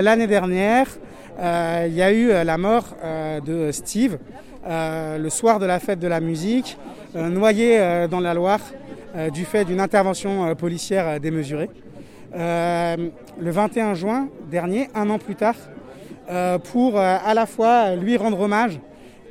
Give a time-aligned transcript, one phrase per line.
[0.00, 0.86] L'année dernière,
[1.40, 4.18] euh, il y a eu la mort euh, de Steve
[4.64, 6.78] euh, le soir de la fête de la musique,
[7.16, 8.60] noyé dans la Loire
[9.34, 11.68] du fait d'une intervention policière démesurée.
[12.32, 15.56] le 21 juin dernier, un an plus tard,
[16.70, 18.78] pour à la fois lui rendre hommage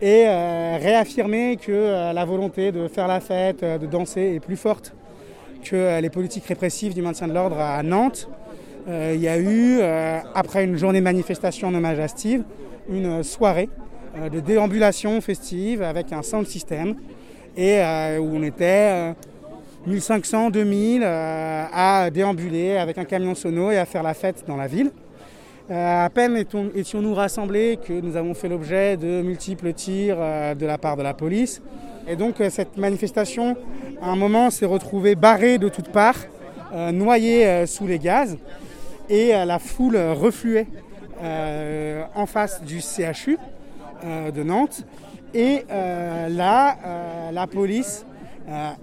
[0.01, 4.93] et réaffirmer que la volonté de faire la fête, de danser est plus forte
[5.63, 8.27] que les politiques répressives du maintien de l'ordre à Nantes.
[8.87, 12.43] Euh, il y a eu, euh, après une journée manifestation en hommage à Steve,
[12.89, 13.69] une soirée
[14.17, 16.95] euh, de déambulation festive avec un sound system
[17.57, 17.81] et
[18.19, 19.15] où on était
[19.87, 24.67] 1500, 2000 à déambuler avec un camion sono et à faire la fête dans la
[24.67, 24.91] ville.
[25.71, 26.37] à peine
[26.75, 30.17] étions-nous rassemblés que nous avons fait l'objet de multiples tirs
[30.55, 31.63] de la part de la police.
[32.07, 33.57] Et donc cette manifestation,
[34.03, 36.27] à un moment, s'est retrouvée barrée de toutes parts,
[36.91, 38.37] noyée sous les gaz
[39.09, 40.67] et euh, la foule refluait
[41.21, 43.37] euh, en face du CHU
[44.03, 44.85] euh, de Nantes.
[45.33, 46.77] Et là,
[47.31, 48.05] la police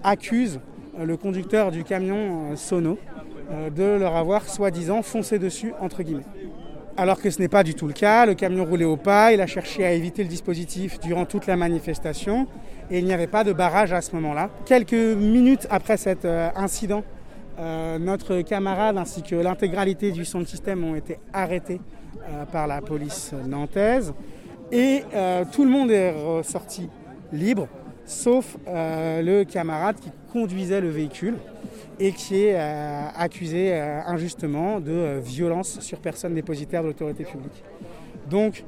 [0.03, 0.59] accuse
[0.97, 2.97] le conducteur du camion Sono
[3.75, 6.23] de leur avoir soi-disant foncé dessus, entre guillemets.
[6.97, 9.41] Alors que ce n'est pas du tout le cas, le camion roulait au pas, il
[9.41, 12.47] a cherché à éviter le dispositif durant toute la manifestation
[12.91, 14.51] et il n'y avait pas de barrage à ce moment-là.
[14.65, 17.03] Quelques minutes après cet incident,
[17.57, 21.79] euh, notre camarade ainsi que l'intégralité du son système ont été arrêtés
[22.29, 24.13] euh, par la police nantaise
[24.73, 26.89] et euh, tout le monde est ressorti
[27.31, 27.67] libre
[28.05, 31.37] sauf le camarade qui conduisait le véhicule
[31.99, 32.55] et qui est
[33.17, 37.63] accusé injustement de violence sur personne dépositaire de l'autorité publique.
[38.29, 38.63] Donc,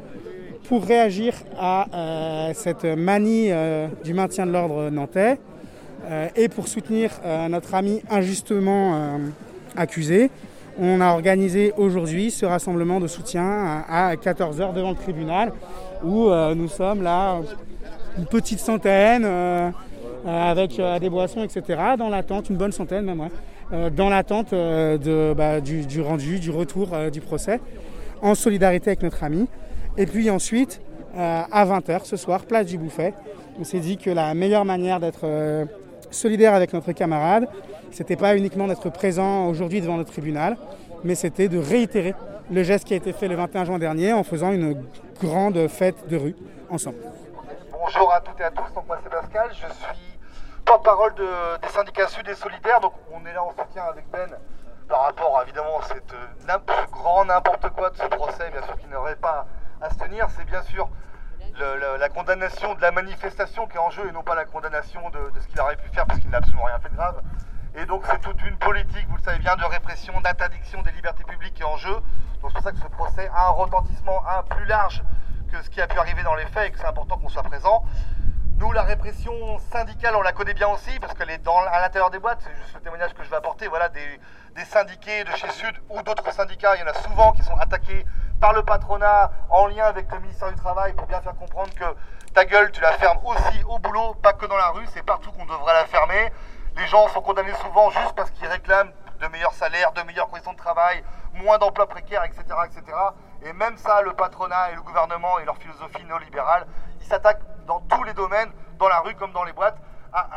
[0.64, 3.52] pour réagir à cette manie
[4.04, 5.38] du maintien de l'ordre nantais,
[6.36, 9.18] et pour soutenir euh, notre ami injustement euh,
[9.76, 10.30] accusé,
[10.80, 15.52] on a organisé aujourd'hui ce rassemblement de soutien à 14h devant le tribunal
[16.04, 17.40] où nous sommes là
[18.16, 19.26] une petite centaine
[20.28, 21.82] avec des boissons, etc.
[21.98, 23.28] dans l'attente, une bonne centaine même,
[23.96, 24.54] dans l'attente
[25.36, 27.60] bah, du, rendu, du retour du procès,
[28.22, 29.48] en solidarité avec notre ami.
[29.98, 30.80] Et puis ensuite,
[31.18, 33.16] à 20h ce soir, place du Bouffet,
[33.60, 35.26] on s'est dit que la meilleure manière d'être
[36.12, 37.48] solidaire avec notre camarade.
[37.92, 40.58] C'était pas uniquement d'être présent aujourd'hui devant le tribunal,
[41.04, 42.16] mais c'était de réitérer
[42.52, 44.84] le geste qui a été fait le 21 juin dernier en faisant une
[45.22, 46.36] grande fête de rue
[46.70, 46.98] ensemble.
[47.72, 50.20] Bonjour à toutes et à tous, donc moi c'est Pascal, je suis
[50.66, 54.30] porte-parole des syndicats Sud et Solidaires, donc on est là en soutien avec Ben
[54.88, 56.14] par rapport à évidemment cette
[56.92, 59.48] grand n'importe quoi de ce procès, bien sûr qui n'aurait pas
[59.82, 60.90] à se tenir, c'est bien sûr
[61.60, 65.40] la condamnation de la manifestation qui est en jeu et non pas la condamnation de,
[65.40, 67.22] ce qu'il aurait pu faire parce qu'il n'a absolument rien fait de grave.
[67.76, 71.24] Et donc c'est toute une politique, vous le savez bien, de répression, d'interdiction des libertés
[71.24, 71.94] publiques qui est en jeu.
[72.42, 75.04] Donc c'est pour ça que ce procès a un retentissement un plus large
[75.52, 77.44] que ce qui a pu arriver dans les faits et que c'est important qu'on soit
[77.44, 77.84] présent.
[78.58, 82.10] Nous, la répression syndicale, on la connaît bien aussi parce qu'elle est dans, à l'intérieur
[82.10, 82.40] des boîtes.
[82.42, 83.68] C'est juste le témoignage que je vais apporter.
[83.68, 84.20] Voilà, des,
[84.56, 87.56] des syndiqués de chez Sud ou d'autres syndicats, il y en a souvent qui sont
[87.58, 88.04] attaqués
[88.40, 91.86] par le patronat en lien avec le ministère du Travail pour bien faire comprendre que
[92.34, 95.32] ta gueule, tu la fermes aussi au boulot, pas que dans la rue, c'est partout
[95.32, 96.32] qu'on devrait la fermer.
[96.76, 100.54] Les gens sont condamnés souvent juste parce qu'ils réclament de meilleurs salaires, de meilleures conditions
[100.54, 101.04] de travail,
[101.34, 102.96] moins d'emplois précaires, etc., etc.
[103.44, 106.68] Et même ça, le patronat et le gouvernement et leur philosophie néolibérale,
[107.00, 109.78] ils s'attaquent dans tous les domaines, dans la rue comme dans les boîtes,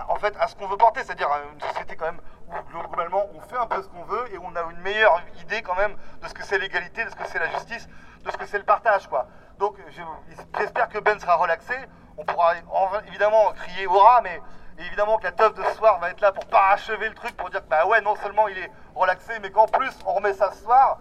[0.09, 2.21] en fait, à ce qu'on veut porter, c'est-à-dire une société quand même
[2.71, 5.75] globalement on fait un peu ce qu'on veut et on a une meilleure idée quand
[5.77, 7.89] même de ce que c'est l'égalité, de ce que c'est la justice,
[8.25, 9.27] de ce que c'est le partage, quoi.
[9.59, 9.77] Donc
[10.59, 11.75] j'espère que Ben sera relaxé.
[12.17, 12.55] On pourra
[13.09, 14.41] évidemment crier hurrah, mais
[14.79, 17.51] évidemment que la teuf de ce soir va être là pour parachever le truc, pour
[17.51, 20.51] dire que bah ouais, non seulement il est relaxé, mais qu'en plus on remet ça
[20.53, 20.99] ce soir.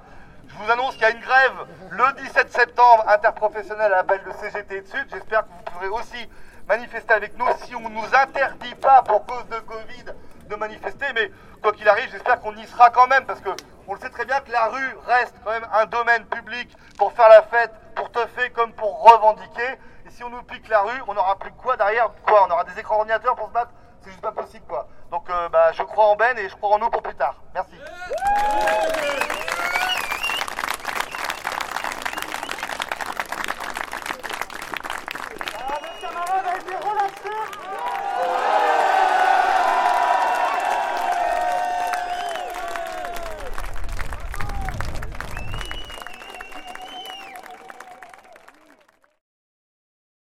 [0.47, 1.53] Je vous annonce qu'il y a une grève
[1.91, 5.07] le 17 septembre interprofessionnelle à l'appel de CGT et de Sud.
[5.11, 6.29] J'espère que vous pourrez aussi
[6.67, 10.05] manifester avec nous si on ne nous interdit pas pour cause de Covid
[10.49, 11.05] de manifester.
[11.15, 13.49] Mais quoi qu'il arrive, j'espère qu'on y sera quand même parce que
[13.87, 17.11] on le sait très bien que la rue reste quand même un domaine public pour
[17.13, 19.79] faire la fête, pour teuffer comme pour revendiquer.
[20.05, 22.63] Et si on nous pique la rue, on n'aura plus quoi derrière Quoi On aura
[22.65, 24.87] des écrans ordinateurs pour se battre C'est juste pas possible quoi.
[25.11, 27.35] Donc euh, bah, je crois en Ben et je crois en nous pour plus tard.
[27.53, 27.75] Merci.